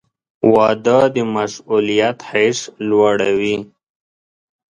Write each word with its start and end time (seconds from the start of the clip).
•واده 0.53 0.99
د 1.15 1.17
مسؤلیت 1.35 2.17
حس 2.29 2.59
لوړوي. 2.89 3.57